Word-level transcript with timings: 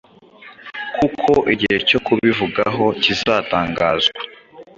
kuko 0.99 1.31
igihe 1.53 1.77
cyo 1.89 1.99
kubivugaho 2.05 2.85
kizatangazwa 3.01 4.21